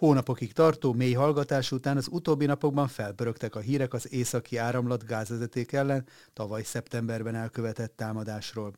[0.00, 5.72] Hónapokig tartó mély hallgatás után az utóbbi napokban felpörögtek a hírek az északi áramlat gázvezeték
[5.72, 8.72] ellen tavaly szeptemberben elkövetett támadásról.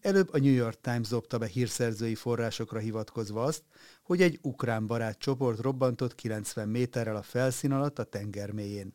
[0.00, 3.62] Előbb a New York Times dobta be hírszerzői forrásokra hivatkozva azt,
[4.02, 8.94] hogy egy ukrán barát csoport robbantott 90 méterrel a felszín alatt a tenger mélyén.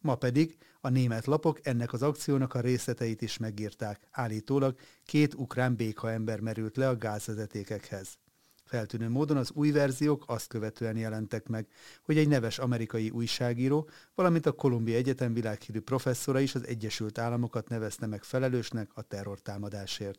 [0.00, 4.08] Ma pedig a német lapok ennek az akciónak a részleteit is megírták.
[4.10, 8.18] Állítólag két ukrán béka ember merült le a gázvezetékekhez.
[8.68, 11.66] Feltűnő módon az új verziók azt követően jelentek meg,
[12.02, 17.68] hogy egy neves amerikai újságíró, valamint a Kolumbia Egyetem világhírű professzora is az Egyesült Államokat
[17.68, 20.18] nevezte meg felelősnek a terrortámadásért.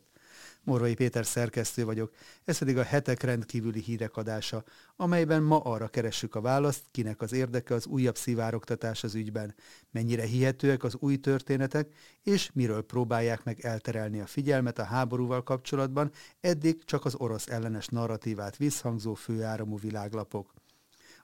[0.64, 2.12] Morvai Péter szerkesztő vagyok,
[2.44, 4.64] ez pedig a hetek rendkívüli hírek adása,
[4.96, 9.54] amelyben ma arra keressük a választ, kinek az érdeke az újabb szivároktatás az ügyben,
[9.90, 11.88] mennyire hihetőek az új történetek,
[12.22, 16.10] és miről próbálják meg elterelni a figyelmet a háborúval kapcsolatban,
[16.40, 20.59] eddig csak az orosz ellenes narratívát visszhangzó főáramú világlapok.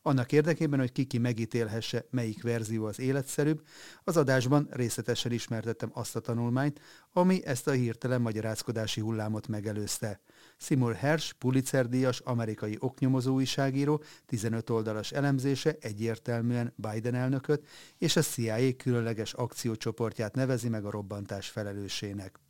[0.07, 3.67] Annak érdekében, hogy kiki megítélhesse, melyik verzió az életszerűbb,
[4.05, 6.81] az adásban részletesen ismertettem azt a tanulmányt,
[7.13, 10.21] ami ezt a hirtelen magyarázkodási hullámot megelőzte.
[10.57, 17.67] Seymour Hersh, Pulitzer-díjas amerikai oknyomozó újságíró 15 oldalas elemzése egyértelműen Biden elnököt
[17.99, 22.41] és a CIA különleges akciócsoportját nevezi meg a robbantás felelősének.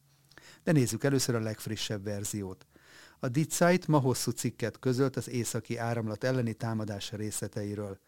[0.65, 2.67] De nézzük először a legfrissebb verziót.
[3.21, 7.99] A Die Zeit ma hosszú cikket közölt az északi áramlat elleni támadás részleteiről.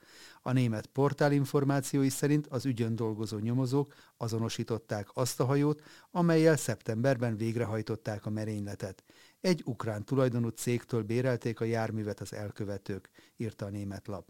[0.42, 7.36] A német portál információi szerint az ügyön dolgozó nyomozók azonosították azt a hajót, amelyel szeptemberben
[7.36, 9.04] végrehajtották a merényletet.
[9.40, 14.28] Egy ukrán tulajdonú cégtől bérelték a járművet az elkövetők, írta a német lap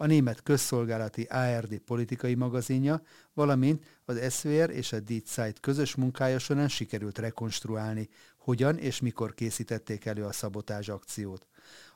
[0.00, 6.38] a német közszolgálati ARD politikai magazinja, valamint az SWR és a Die Zeit közös munkája
[6.38, 8.08] során sikerült rekonstruálni,
[8.48, 11.46] hogyan és mikor készítették elő a szabotázs akciót.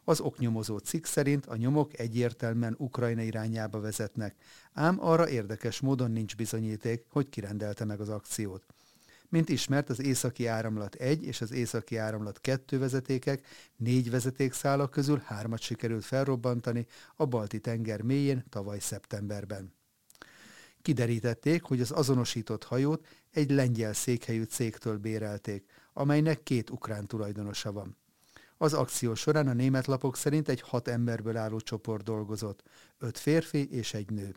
[0.05, 4.34] Az oknyomozó cikk szerint a nyomok egyértelműen Ukrajna irányába vezetnek,
[4.73, 8.67] ám arra érdekes módon nincs bizonyíték, hogy kirendelte meg az akciót.
[9.29, 13.46] Mint ismert, az északi áramlat 1 és az északi áramlat 2 vezetékek
[13.77, 16.86] négy vezetékszálak közül hármat sikerült felrobbantani
[17.17, 19.74] a balti tenger mélyén tavaly szeptemberben.
[20.83, 27.97] Kiderítették, hogy az azonosított hajót egy lengyel székhelyű cégtől bérelték, amelynek két ukrán tulajdonosa van.
[28.57, 32.63] Az akció során a német lapok szerint egy hat emberből álló csoport dolgozott,
[32.98, 34.35] öt férfi és egy nő.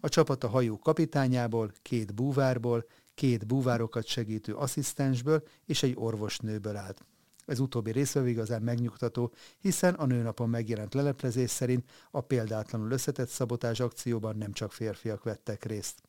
[0.00, 7.04] A csapat a hajó kapitányából, két búvárból, két búvárokat segítő asszisztensből és egy orvosnőből állt.
[7.46, 13.80] Ez utóbbi része igazán megnyugtató, hiszen a nőnapon megjelent leleplezés szerint a példátlanul összetett szabotás
[13.80, 16.02] akcióban nem csak férfiak vettek részt.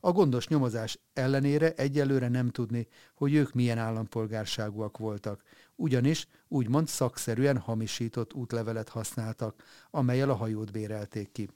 [0.00, 5.42] A gondos nyomozás ellenére egyelőre nem tudni, hogy ők milyen állampolgárságúak voltak,
[5.76, 11.48] ugyanis úgymond szakszerűen hamisított útlevelet használtak, amelyel a hajót bérelték ki.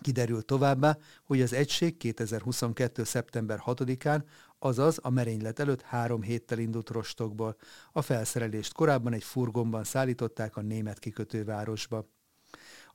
[0.00, 3.04] Kiderült továbbá, hogy az egység 2022.
[3.04, 4.22] szeptember 6-án,
[4.58, 7.56] azaz a merénylet előtt három héttel indult rostokból.
[7.92, 12.06] A felszerelést korábban egy furgonban szállították a német kikötővárosba.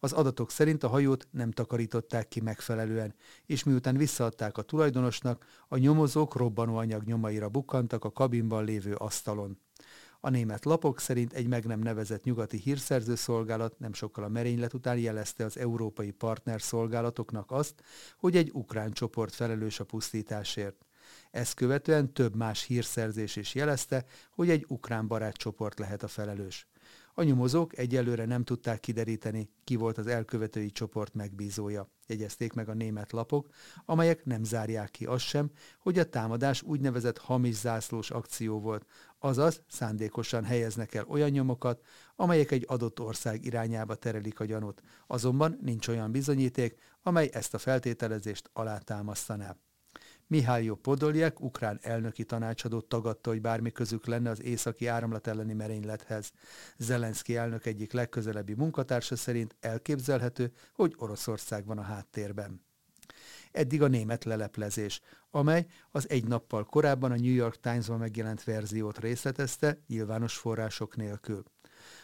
[0.04, 5.78] Az adatok szerint a hajót nem takarították ki megfelelően, és miután visszaadták a tulajdonosnak, a
[5.78, 9.58] nyomozók robbanóanyag nyomaira bukkantak a kabinban lévő asztalon.
[10.20, 14.74] A német lapok szerint egy meg nem nevezett nyugati hírszerző szolgálat nem sokkal a merénylet
[14.74, 17.84] után jelezte az európai partner szolgálatoknak azt,
[18.18, 20.86] hogy egy ukrán csoport felelős a pusztításért.
[21.32, 26.71] Ezt követően több más hírszerzés is jelezte, hogy egy ukrán barátcsoport lehet a felelős.
[27.22, 32.74] A nyomozók egyelőre nem tudták kideríteni, ki volt az elkövetői csoport megbízója, jegyezték meg a
[32.74, 33.48] német lapok,
[33.86, 38.86] amelyek nem zárják ki azt sem, hogy a támadás úgynevezett hamis zászlós akció volt,
[39.20, 41.82] azaz szándékosan helyeznek el olyan nyomokat,
[42.16, 47.58] amelyek egy adott ország irányába terelik a gyanút, azonban nincs olyan bizonyíték, amely ezt a
[47.58, 49.56] feltételezést alátámasztaná.
[50.32, 56.32] Mihály Podoljek, ukrán elnöki tanácsadó tagadta, hogy bármi közük lenne az északi áramlat elleni merénylethez.
[56.78, 62.62] Zelenszky elnök egyik legközelebbi munkatársa szerint elképzelhető, hogy Oroszország van a háttérben.
[63.52, 65.02] Eddig a német leleplezés,
[65.32, 71.44] amely az egy nappal korábban a New York Times-ban megjelent verziót részletezte, nyilvános források nélkül.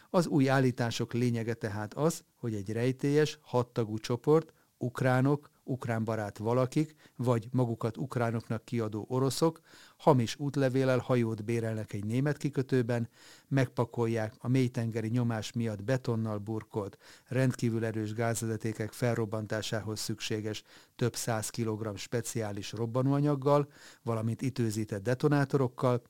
[0.09, 6.95] Az új állítások lényege tehát az, hogy egy rejtélyes, hattagú csoport, ukránok, ukrán barát valakik,
[7.15, 9.61] vagy magukat ukránoknak kiadó oroszok,
[9.97, 13.09] hamis útlevélel hajót bérelnek egy német kikötőben,
[13.47, 16.97] megpakolják a mélytengeri nyomás miatt betonnal burkolt,
[17.27, 20.63] rendkívül erős gázvezetékek felrobbantásához szükséges
[20.95, 23.71] több száz kilogramm speciális robbanóanyaggal,
[24.03, 26.01] valamint időzített detonátorokkal,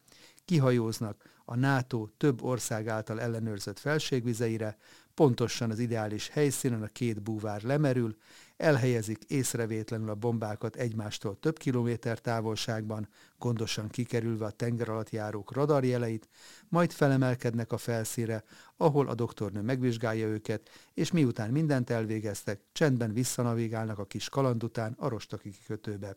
[0.45, 4.77] kihajóznak a NATO több ország által ellenőrzött felségvizeire,
[5.13, 8.15] pontosan az ideális helyszínen a két búvár lemerül,
[8.57, 13.07] elhelyezik észrevétlenül a bombákat egymástól több kilométer távolságban,
[13.37, 16.29] gondosan kikerülve a tenger alatt járók radarjeleit,
[16.69, 18.43] majd felemelkednek a felszíre,
[18.77, 24.95] ahol a doktornő megvizsgálja őket, és miután mindent elvégeztek, csendben visszanavigálnak a kis kaland után
[24.97, 26.15] a rostaki kikötőbe.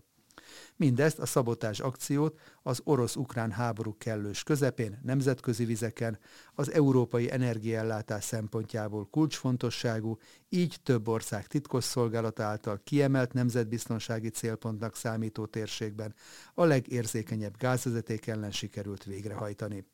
[0.77, 6.19] Mindezt a szabotás akciót az orosz-ukrán háború kellős közepén, nemzetközi vizeken,
[6.55, 10.19] az európai energiaellátás szempontjából kulcsfontosságú,
[10.49, 16.15] így több ország titkosszolgálat által kiemelt nemzetbiztonsági célpontnak számító térségben
[16.55, 19.87] a legérzékenyebb gázvezeték ellen sikerült végrehajtani.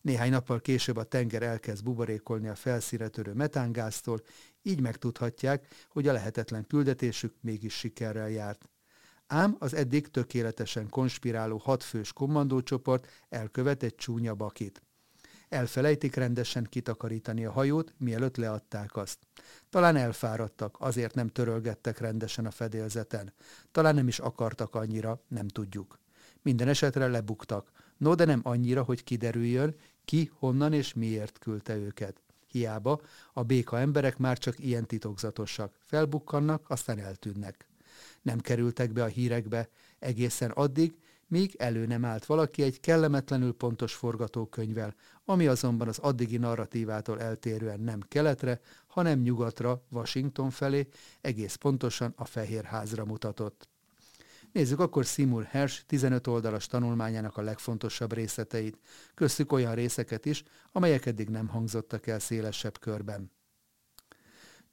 [0.00, 4.22] Néhány nappal később a tenger elkezd buborékolni a felszíre törő metángáztól,
[4.62, 8.68] így megtudhatják, hogy a lehetetlen küldetésük mégis sikerrel járt
[9.26, 14.82] ám az eddig tökéletesen konspiráló hatfős kommandócsoport elkövet egy csúnya bakit.
[15.48, 19.18] Elfelejtik rendesen kitakarítani a hajót, mielőtt leadták azt.
[19.70, 23.32] Talán elfáradtak, azért nem törölgettek rendesen a fedélzeten.
[23.72, 25.98] Talán nem is akartak annyira, nem tudjuk.
[26.42, 27.70] Minden esetre lebuktak.
[27.96, 29.74] No, de nem annyira, hogy kiderüljön,
[30.04, 32.20] ki, honnan és miért küldte őket.
[32.46, 33.00] Hiába,
[33.32, 35.74] a béka emberek már csak ilyen titokzatosak.
[35.78, 37.66] Felbukkannak, aztán eltűnnek
[38.26, 39.68] nem kerültek be a hírekbe
[39.98, 40.94] egészen addig,
[41.26, 44.94] míg elő nem állt valaki egy kellemetlenül pontos forgatókönyvvel,
[45.24, 50.88] ami azonban az addigi narratívától eltérően nem keletre, hanem nyugatra, Washington felé,
[51.20, 53.68] egész pontosan a Fehérházra mutatott.
[54.52, 58.78] Nézzük akkor Seymour Hersh 15 oldalas tanulmányának a legfontosabb részleteit,
[59.14, 63.35] köztük olyan részeket is, amelyek eddig nem hangzottak el szélesebb körben.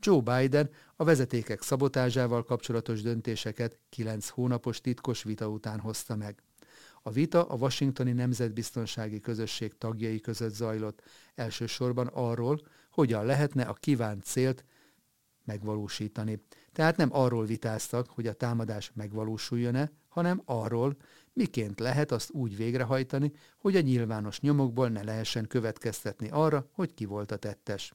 [0.05, 6.43] Joe Biden a vezetékek szabotázsával kapcsolatos döntéseket kilenc hónapos titkos vita után hozta meg.
[7.01, 11.01] A vita a Washingtoni Nemzetbiztonsági Közösség tagjai között zajlott,
[11.35, 12.61] elsősorban arról,
[12.91, 14.65] hogyan lehetne a kívánt célt
[15.45, 16.43] megvalósítani.
[16.71, 20.97] Tehát nem arról vitáztak, hogy a támadás megvalósuljon-e, hanem arról,
[21.33, 27.05] miként lehet azt úgy végrehajtani, hogy a nyilvános nyomokból ne lehessen következtetni arra, hogy ki
[27.05, 27.93] volt a tettes.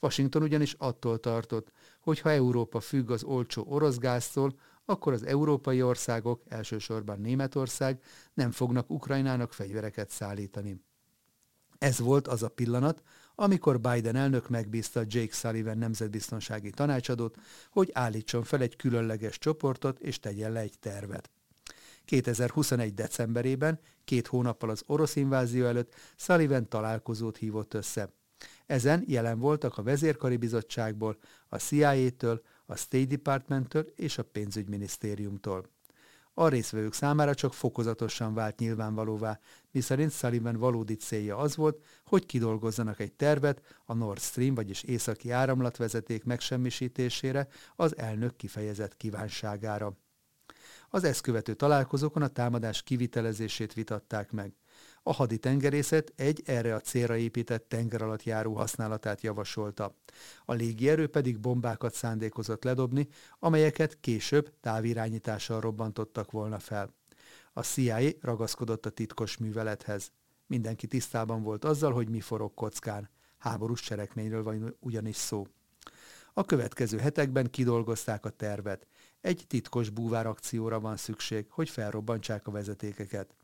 [0.00, 5.82] Washington ugyanis attól tartott, hogy ha Európa függ az olcsó orosz gáztól, akkor az európai
[5.82, 8.02] országok, elsősorban Németország
[8.34, 10.80] nem fognak Ukrajnának fegyvereket szállítani.
[11.78, 13.02] Ez volt az a pillanat,
[13.34, 17.36] amikor Biden elnök megbízta Jake Sullivan nemzetbiztonsági tanácsadót,
[17.70, 21.30] hogy állítson fel egy különleges csoportot és tegyen le egy tervet.
[22.04, 22.94] 2021.
[22.94, 28.12] decemberében, két hónappal az orosz invázió előtt Sullivan találkozót hívott össze.
[28.66, 31.18] Ezen jelen voltak a vezérkari bizottságból,
[31.48, 35.68] a CIA-től, a State Department-től és a pénzügyminisztériumtól.
[36.34, 39.40] A részvevők számára csak fokozatosan vált nyilvánvalóvá,
[39.70, 45.30] miszerint Sullivan valódi célja az volt, hogy kidolgozzanak egy tervet a Nord Stream, vagyis északi
[45.30, 49.96] áramlatvezeték megsemmisítésére az elnök kifejezett kívánságára.
[50.90, 54.52] Az ezt követő találkozókon a támadás kivitelezését vitatták meg.
[55.08, 57.76] A haditengerészet egy erre a célra épített
[58.22, 59.94] járó használatát javasolta.
[60.44, 63.08] A légierő pedig bombákat szándékozott ledobni,
[63.38, 66.94] amelyeket később távirányítással robbantottak volna fel.
[67.52, 70.12] A CIA ragaszkodott a titkos művelethez.
[70.46, 73.10] Mindenki tisztában volt azzal, hogy mi forog kockán.
[73.38, 75.46] Háborús cselekményről van ugyanis szó.
[76.32, 78.86] A következő hetekben kidolgozták a tervet.
[79.20, 83.34] Egy titkos búvárakcióra van szükség, hogy felrobbantsák a vezetékeket.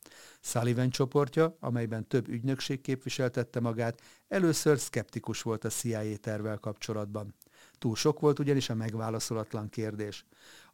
[0.40, 7.34] Sullivan csoportja, amelyben több ügynökség képviseltette magát, először szkeptikus volt a CIA tervvel kapcsolatban.
[7.78, 10.24] Túl sok volt ugyanis a megválaszolatlan kérdés.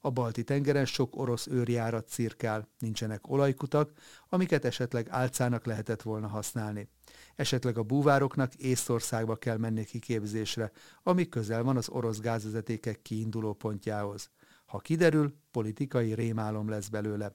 [0.00, 3.92] A balti tengeren sok orosz őrjárat cirkál, nincsenek olajkutak,
[4.28, 6.88] amiket esetleg álcának lehetett volna használni.
[7.36, 14.30] Esetleg a búvároknak Észországba kell menni kiképzésre, ami közel van az orosz gázvezetékek kiinduló pontjához.
[14.70, 17.34] Ha kiderül, politikai rémálom lesz belőle.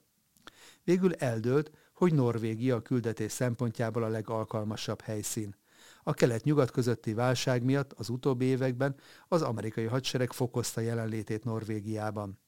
[0.83, 5.55] Végül eldőlt, hogy Norvégia a küldetés szempontjából a legalkalmasabb helyszín.
[6.03, 8.95] A kelet-nyugat közötti válság miatt az utóbbi években
[9.27, 12.39] az amerikai hadsereg fokozta jelenlétét Norvégiában.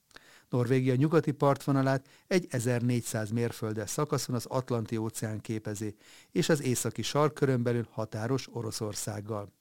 [0.50, 5.96] Norvégia nyugati partvonalát egy 1400 mérföldes szakaszon az Atlanti óceán képezi,
[6.32, 9.57] és az északi sarkkörön belül határos Oroszországgal.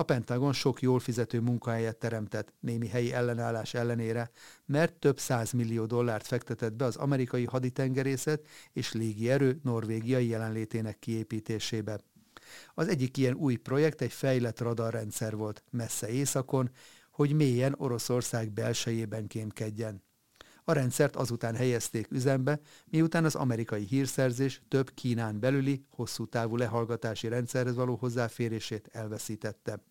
[0.00, 4.30] A Pentagon sok jól fizető munkahelyet teremtett némi helyi ellenállás ellenére,
[4.66, 5.18] mert több
[5.52, 12.00] millió dollárt fektetett be az amerikai haditengerészet és légierő norvégiai jelenlétének kiépítésébe.
[12.74, 16.70] Az egyik ilyen új projekt egy fejlett radarrendszer volt messze északon,
[17.10, 20.02] hogy mélyen Oroszország belsejében kémkedjen.
[20.64, 27.28] A rendszert azután helyezték üzembe, miután az amerikai hírszerzés több Kínán belüli, hosszú távú lehallgatási
[27.28, 29.89] rendszerhez való hozzáférését elveszítette.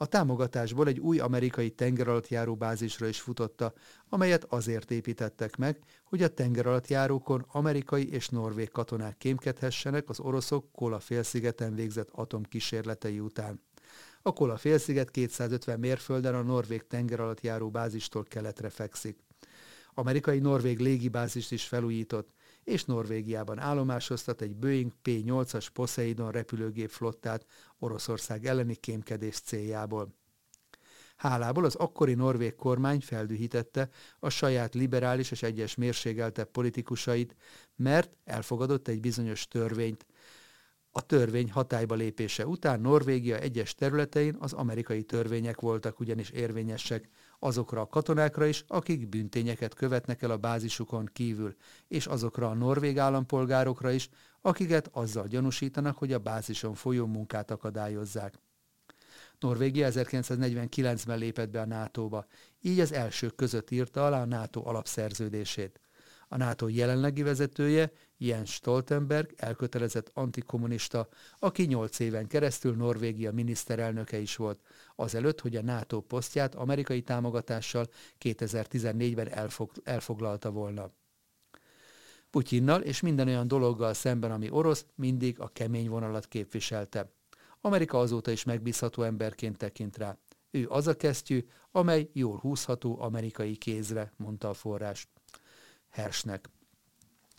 [0.00, 3.72] A támogatásból egy új amerikai tengeralattjáró bázisra is futotta,
[4.08, 11.00] amelyet azért építettek meg, hogy a tengeralattjárókon amerikai és norvég katonák kémkedhessenek az oroszok Kola
[11.00, 13.62] félszigeten végzett atomkísérletei után.
[14.22, 19.18] A Kola félsziget 250 mérfölden a norvég tengeralattjáró bázistól keletre fekszik.
[19.94, 22.28] Amerikai-norvég légibázist is felújított,
[22.68, 27.46] és Norvégiában állomásoztat egy Boeing P-8-as Poseidon repülőgép flottát
[27.78, 30.14] Oroszország elleni kémkedés céljából.
[31.16, 37.36] Hálából az akkori norvég kormány feldühítette a saját liberális és egyes mérségeltebb politikusait,
[37.76, 40.06] mert elfogadott egy bizonyos törvényt.
[40.90, 47.80] A törvény hatályba lépése után Norvégia egyes területein az amerikai törvények voltak ugyanis érvényesek, azokra
[47.80, 51.56] a katonákra is, akik büntényeket követnek el a bázisukon kívül,
[51.88, 54.08] és azokra a norvég állampolgárokra is,
[54.40, 58.38] akiket azzal gyanúsítanak, hogy a bázison folyó munkát akadályozzák.
[59.38, 62.26] Norvégia 1949-ben lépett be a NATO-ba,
[62.60, 65.80] így az elsők között írta alá a NATO alapszerződését.
[66.28, 71.08] A NATO jelenlegi vezetője, Jens Stoltenberg, elkötelezett antikommunista,
[71.38, 74.60] aki nyolc éven keresztül Norvégia miniszterelnöke is volt,
[74.96, 77.88] azelőtt, hogy a NATO posztját amerikai támogatással
[78.20, 80.90] 2014-ben elfog, elfoglalta volna.
[82.30, 87.12] Putyinnal és minden olyan dologgal szemben, ami orosz, mindig a kemény vonalat képviselte.
[87.60, 90.18] Amerika azóta is megbízható emberként tekint rá.
[90.50, 95.08] Ő az a kesztyű, amely jól húzható amerikai kézre, mondta a forrás.
[95.90, 96.50] Hersnek.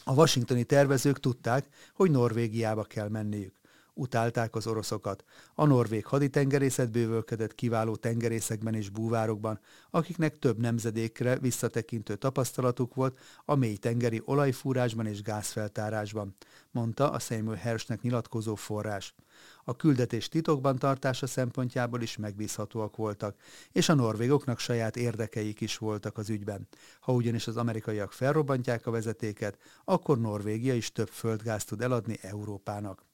[0.04, 3.59] A washingtoni tervezők tudták, hogy Norvégiába kell menniük.
[4.00, 5.24] Utálták az oroszokat.
[5.54, 13.56] A norvég haditengerészet bővölkedett kiváló tengerészekben és búvárokban, akiknek több nemzedékre visszatekintő tapasztalatuk volt a
[13.56, 16.36] mély tengeri olajfúrásban és gázfeltárásban,
[16.72, 19.16] mondta a Samuel Hersnek nyilatkozó forrás
[19.64, 23.36] a küldetés titokban tartása szempontjából is megbízhatóak voltak,
[23.72, 26.68] és a norvégoknak saját érdekeik is voltak az ügyben.
[27.00, 33.09] Ha ugyanis az amerikaiak felrobbantják a vezetéket, akkor Norvégia is több földgázt tud eladni Európának.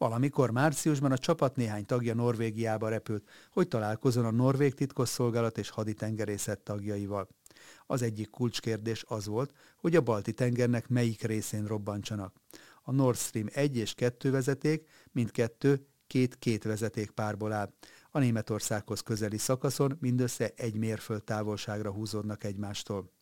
[0.00, 6.58] Valamikor márciusban a csapat néhány tagja Norvégiába repült, hogy találkozon a norvég titkosszolgálat és haditengerészet
[6.58, 7.28] tagjaival.
[7.86, 12.34] Az egyik kulcskérdés az volt, hogy a balti tengernek melyik részén robbantsanak
[12.82, 17.72] a Nord Stream 1 és 2 vezeték, mindkettő két-két vezeték párból áll.
[18.10, 23.19] A Németországhoz közeli szakaszon mindössze egy mérföld távolságra húzódnak egymástól.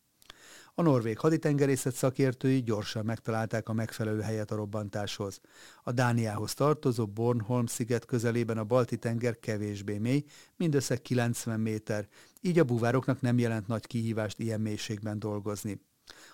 [0.79, 5.41] A norvég haditengerészet szakértői gyorsan megtalálták a megfelelő helyet a robbantáshoz.
[5.83, 10.25] A Dániához tartozó Bornholm sziget közelében a Balti-tenger kevésbé mély,
[10.57, 12.09] mindössze 90 méter,
[12.41, 15.81] így a buvároknak nem jelent nagy kihívást ilyen mélységben dolgozni.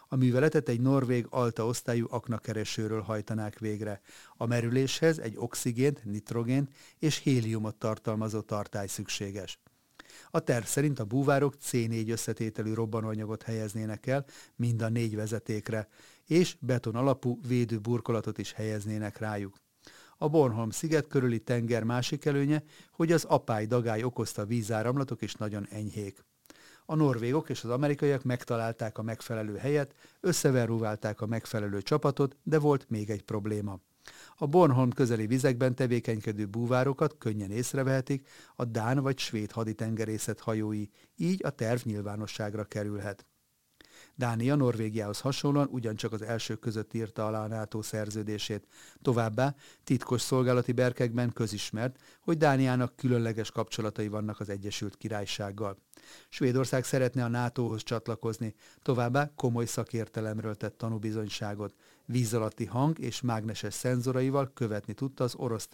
[0.09, 4.01] A műveletet egy norvég alta osztályú aknakeresőről hajtanák végre.
[4.37, 9.59] A merüléshez egy oxigént, nitrogént és héliumot tartalmazó tartály szükséges.
[10.35, 14.25] A terv szerint a búvárok C4 összetételű robbanóanyagot helyeznének el
[14.57, 15.89] mind a négy vezetékre,
[16.25, 19.57] és beton alapú védő burkolatot is helyeznének rájuk.
[20.19, 25.67] A Bornholm sziget körüli tenger másik előnye, hogy az apály dagály okozta vízáramlatok is nagyon
[25.71, 26.25] enyhék.
[26.87, 32.91] A norvégok és az amerikaiak megtalálták a megfelelő helyet, összeverruválták a megfelelő csapatot, de volt
[32.91, 33.81] még egy probléma.
[34.37, 41.45] A Bornholm közeli vizekben tevékenykedő búvárokat könnyen észrevehetik a Dán vagy svéd haditengerészet hajói, így
[41.45, 43.27] a terv nyilvánosságra kerülhet.
[44.17, 48.67] Dánia Norvégiához hasonlóan ugyancsak az elsők között írta alá a NATO szerződését.
[49.03, 55.79] Továbbá titkos szolgálati berkekben közismert, hogy Dániának különleges kapcsolatai vannak az Egyesült Királysággal.
[56.29, 61.75] Svédország szeretne a NATO-hoz csatlakozni, továbbá komoly szakértelemről tett tanúbizonyságot.
[62.07, 65.69] Víz alatti hang és mágneses szenzoraival követni tudta az orosz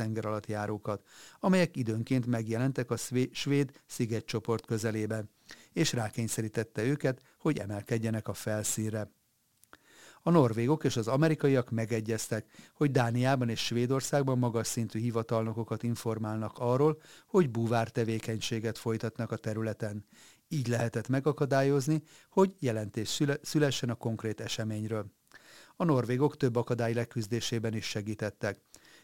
[0.47, 1.07] járókat,
[1.41, 2.97] amelyek időnként megjelentek a
[3.33, 5.31] svéd szigetcsoport közelében,
[5.73, 9.11] és rákényszerítette őket, hogy emelkedjenek a felszínre.
[10.23, 17.01] A norvégok és az amerikaiak megegyeztek, hogy Dániában és Svédországban magas szintű hivatalnokokat informálnak arról,
[17.27, 20.05] hogy búvár tevékenységet folytatnak a területen.
[20.49, 25.19] Így lehetett megakadályozni, hogy jelentés szülessen a konkrét eseményről.
[25.81, 28.61] A norvégok több akadály leküzdésében is segítettek.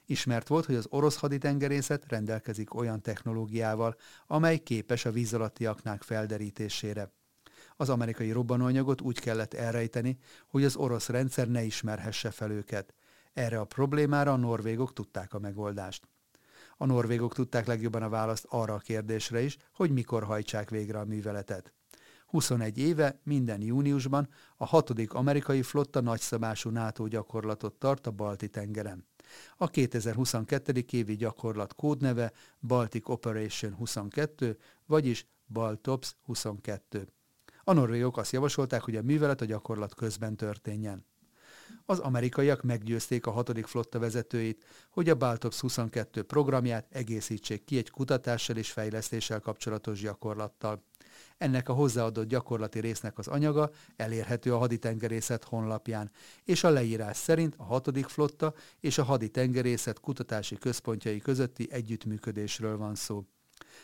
[0.06, 6.02] Ismert volt, hogy az orosz haditengerészet rendelkezik olyan technológiával, amely képes a víz alatti aknák
[6.02, 7.12] felderítésére.
[7.76, 12.94] Az amerikai robbanóanyagot úgy kellett elrejteni, hogy az orosz rendszer ne ismerhesse fel őket.
[13.32, 16.08] Erre a problémára a norvégok tudták a megoldást.
[16.76, 21.04] A norvégok tudták legjobban a választ arra a kérdésre is, hogy mikor hajtsák végre a
[21.04, 21.75] műveletet.
[22.26, 29.06] 21 éve, minden júniusban a hatodik amerikai flotta nagyszabású NATO gyakorlatot tart a Balti-tengeren.
[29.56, 30.84] A 2022.
[30.90, 37.08] évi gyakorlat kódneve Baltic Operation 22, vagyis Baltops 22.
[37.64, 41.06] A norvégok azt javasolták, hogy a művelet a gyakorlat közben történjen.
[41.84, 47.90] Az amerikaiak meggyőzték a hatodik flotta vezetőit, hogy a Baltops 22 programját egészítsék ki egy
[47.90, 50.84] kutatással és fejlesztéssel kapcsolatos gyakorlattal.
[51.38, 56.10] Ennek a hozzáadott gyakorlati résznek az anyaga elérhető a haditengerészet honlapján,
[56.44, 62.94] és a leírás szerint a hatodik flotta és a haditengerészet kutatási központjai közötti együttműködésről van
[62.94, 63.24] szó.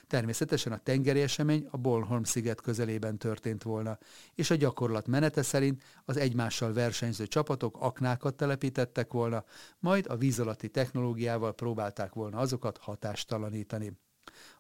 [0.06, 3.98] Természetesen a tengeri esemény a Bornholm sziget közelében történt volna,
[4.34, 9.44] és a gyakorlat menete szerint az egymással versenyző csapatok aknákat telepítettek volna,
[9.78, 13.92] majd a víz alatti technológiával próbálták volna azokat hatástalanítani.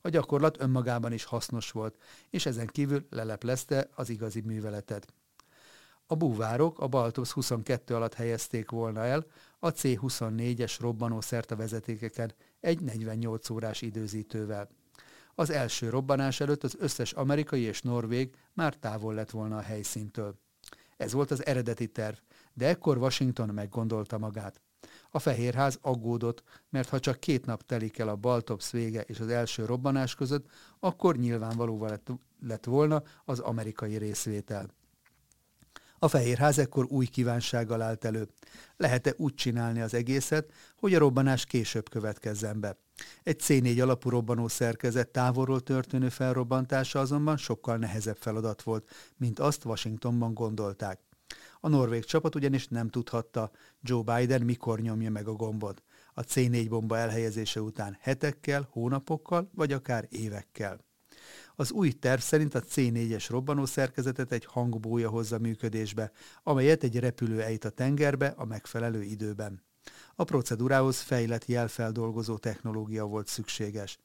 [0.00, 1.96] A gyakorlat önmagában is hasznos volt,
[2.30, 5.12] és ezen kívül leleplezte az igazi műveletet.
[6.06, 9.26] A búvárok a Baltops 22 alatt helyezték volna el
[9.58, 14.68] a C-24-es robbanószert a vezetékeken egy 48 órás időzítővel.
[15.34, 20.38] Az első robbanás előtt az összes amerikai és norvég már távol lett volna a helyszíntől.
[20.96, 22.16] Ez volt az eredeti terv,
[22.54, 24.60] de ekkor Washington meggondolta magát.
[25.10, 29.28] A Fehérház aggódott, mert ha csak két nap telik el a Baltops vége és az
[29.28, 30.46] első robbanás között,
[30.80, 32.08] akkor nyilvánvalóval lett,
[32.46, 34.70] lett volna az amerikai részvétel.
[35.98, 38.28] A Fehérház ekkor új kívánsággal állt elő.
[38.76, 42.76] Lehet-e úgy csinálni az egészet, hogy a robbanás később következzen be?
[43.22, 49.64] Egy C4 alapú robbanó szerkezet távolról történő felrobbantása azonban sokkal nehezebb feladat volt, mint azt
[49.64, 51.00] Washingtonban gondolták.
[51.64, 53.50] A norvég csapat ugyanis nem tudhatta,
[53.80, 55.82] Joe Biden mikor nyomja meg a gombot.
[56.14, 60.84] A C4 bomba elhelyezése után hetekkel, hónapokkal vagy akár évekkel.
[61.56, 67.42] Az új terv szerint a C4-es robbanó szerkezetet egy hangbója hozza működésbe, amelyet egy repülő
[67.42, 69.62] ejt a tengerbe a megfelelő időben.
[70.14, 73.98] A procedúrához fejlett jelfeldolgozó technológia volt szükséges.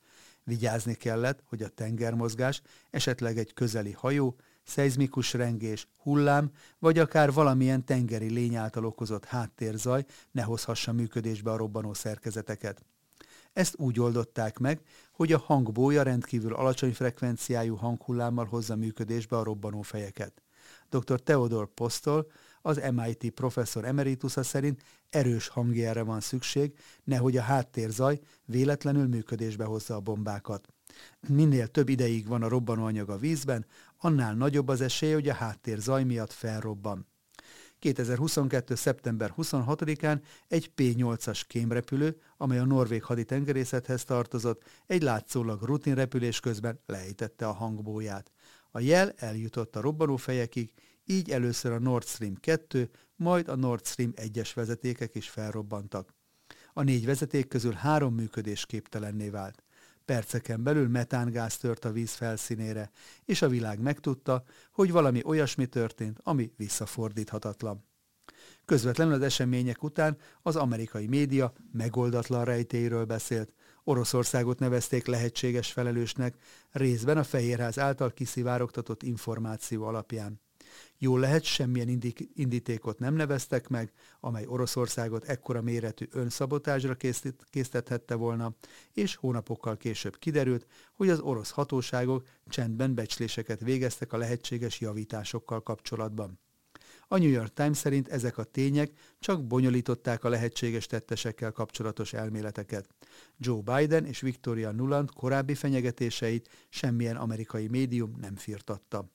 [0.44, 4.36] Vigyázni kellett, hogy a tengermozgás, esetleg egy közeli hajó,
[4.68, 11.58] szeizmikus rengés, hullám, vagy akár valamilyen tengeri lény által okozott háttérzaj ne hozhassa működésbe a
[11.58, 12.86] robbanó szerkezeteket.
[13.54, 20.42] Ezt úgy oldották meg, hogy a hangbója rendkívül alacsony frekvenciájú hanghullámmal hozza működésbe a robbanófejeket.
[20.90, 21.22] Dr.
[21.22, 22.28] Theodor Postol,
[22.62, 29.96] az MIT professzor emeritusa szerint erős hangjára van szükség, nehogy a háttérzaj véletlenül működésbe hozza
[29.96, 30.68] a bombákat.
[31.28, 33.66] Minél több ideig van a robbanóanyag a vízben,
[33.98, 37.08] annál nagyobb az esély, hogy a háttérzaj miatt felrobban.
[37.80, 38.76] 2022.
[38.76, 47.48] szeptember 26-án egy P-8-as kémrepülő, amely a norvég haditengerészethez tartozott, egy látszólag rutinrepülés közben lejtette
[47.48, 48.32] a hangbóját.
[48.72, 50.74] A jel eljutott a robbanófejekig,
[51.06, 56.14] így először a Nord Stream 2, majd a Nord Stream 1-es vezetékek is felrobbantak.
[56.74, 59.64] A négy vezeték közül három működés képtelenné vált.
[60.08, 62.92] Perceken belül metángáz tört a víz felszínére,
[63.26, 67.86] és a világ megtudta, hogy valami olyasmi történt, ami visszafordíthatatlan.
[68.66, 73.54] Közvetlenül az események után az amerikai média megoldatlan rejtéről beszélt.
[73.84, 76.36] Oroszországot nevezték lehetséges felelősnek,
[76.72, 80.42] részben a Fehérház által kiszivárogtatott információ alapján.
[80.98, 82.02] Jól lehet, semmilyen
[82.34, 86.98] indítékot nem neveztek meg, amely Oroszországot ekkora méretű önszabotásra
[87.50, 88.56] késztethette volna,
[88.94, 96.40] és hónapokkal később kiderült, hogy az orosz hatóságok csendben becsléseket végeztek a lehetséges javításokkal kapcsolatban.
[97.10, 102.90] A New York Times szerint ezek a tények csak bonyolították a lehetséges tettesekkel kapcsolatos elméleteket.
[103.38, 109.12] Joe Biden és Victoria Nuland korábbi fenyegetéseit semmilyen amerikai médium nem firtatta.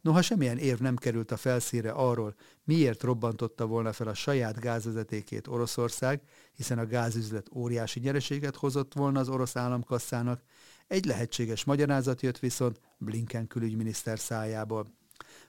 [0.00, 2.34] Noha semmilyen érv nem került a felszíre arról,
[2.64, 6.20] miért robbantotta volna fel a saját gázvezetékét Oroszország,
[6.52, 10.42] hiszen a gázüzlet óriási nyereséget hozott volna az orosz államkasszának,
[10.86, 14.86] egy lehetséges magyarázat jött viszont Blinken külügyminiszter szájából.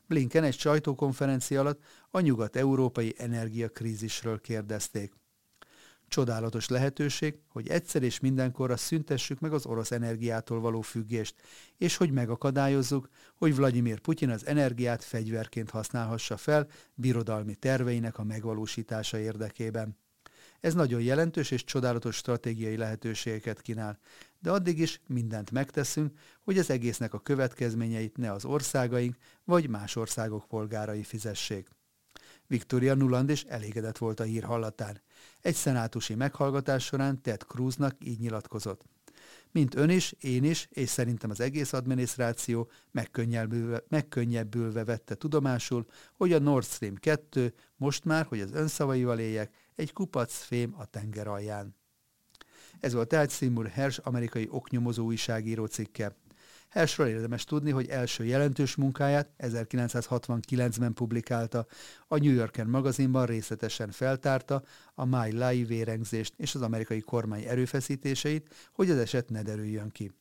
[0.07, 5.13] Blinken egy sajtókonferencia alatt a nyugat-európai energiakrízisről kérdezték.
[6.09, 11.35] Csodálatos lehetőség, hogy egyszer és mindenkorra szüntessük meg az orosz energiától való függést,
[11.77, 19.19] és hogy megakadályozzuk, hogy Vladimir Putyin az energiát fegyverként használhassa fel birodalmi terveinek a megvalósítása
[19.19, 19.97] érdekében.
[20.59, 23.99] Ez nagyon jelentős és csodálatos stratégiai lehetőségeket kínál,
[24.39, 29.95] de addig is mindent megteszünk, hogy az egésznek a következményeit ne az országaink vagy más
[29.95, 31.69] országok polgárai fizessék.
[32.49, 35.01] Victoria Nuland is elégedett volt a hír hallatán.
[35.41, 38.85] Egy szenátusi meghallgatás során Ted Cruznak így nyilatkozott.
[39.51, 46.33] Mint ön is, én is, és szerintem az egész adminisztráció megkönnyebbülve, megkönnyebbülve vette tudomásul, hogy
[46.33, 51.27] a Nord Stream 2 most már, hogy az önszavaival éljek, egy kupac fém a tenger
[51.27, 51.75] alján.
[52.79, 56.15] Ez volt tehát Seymour Hersh amerikai oknyomozó újságíró cikke.
[56.69, 61.65] Hershről érdemes tudni, hogy első jelentős munkáját 1969-ben publikálta,
[62.07, 68.69] a New Yorker magazinban részletesen feltárta a My Lai vérengzést és az amerikai kormány erőfeszítéseit,
[68.73, 70.11] hogy az eset ne derüljön ki.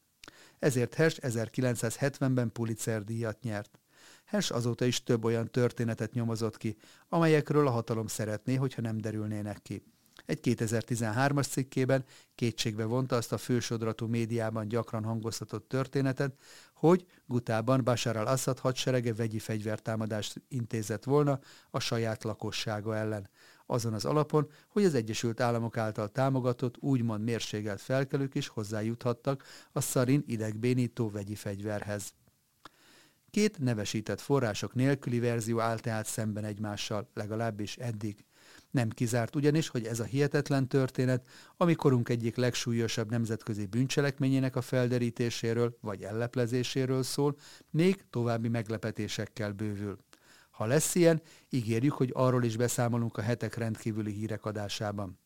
[0.58, 3.78] Ezért Hersh 1970-ben Pulitzer díjat nyert.
[4.24, 6.76] Hersh azóta is több olyan történetet nyomozott ki,
[7.08, 9.82] amelyekről a hatalom szeretné, hogyha nem derülnének ki.
[10.28, 16.34] Egy 2013-as cikkében kétségbe vonta azt a fősodratú médiában gyakran hangoztatott történetet,
[16.74, 21.38] hogy Gutában Bashar al-Assad hadserege vegyi fegyvertámadást intézett volna
[21.70, 23.30] a saját lakossága ellen.
[23.66, 29.80] Azon az alapon, hogy az Egyesült Államok által támogatott, úgymond mérségelt felkelők is hozzájuthattak a
[29.80, 32.12] szarin idegbénító vegyi fegyverhez.
[33.30, 38.26] Két nevesített források nélküli verzió áll tehát szemben egymással, legalábbis eddig.
[38.70, 41.26] Nem kizárt ugyanis, hogy ez a hihetetlen történet,
[41.56, 47.36] amikorunk egyik legsúlyosabb nemzetközi bűncselekményének a felderítéséről vagy elleplezéséről szól,
[47.70, 49.98] még további meglepetésekkel bővül.
[50.50, 55.18] Ha lesz ilyen, ígérjük, hogy arról is beszámolunk a hetek rendkívüli hírek adásában.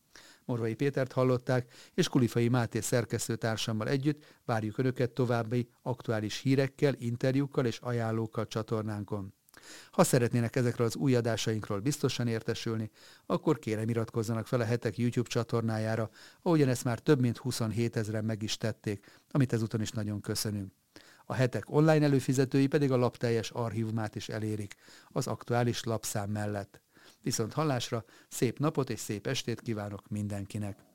[0.44, 7.78] Morvai Pétert hallották, és Kulifai Máté szerkesztőtársammal együtt várjuk Önöket további aktuális hírekkel, interjúkkal és
[7.78, 9.34] ajánlókkal csatornánkon.
[9.90, 12.90] Ha szeretnének ezekről az új adásainkról biztosan értesülni,
[13.26, 16.10] akkor kérem iratkozzanak fel a hetek YouTube csatornájára,
[16.42, 20.72] ahogyan ezt már több mint 27 ezeren meg is tették, amit ezúton is nagyon köszönünk.
[21.26, 24.74] A hetek online előfizetői pedig a lap teljes archívumát is elérik,
[25.08, 26.80] az aktuális lapszám mellett.
[27.20, 30.91] Viszont hallásra szép napot és szép estét kívánok mindenkinek!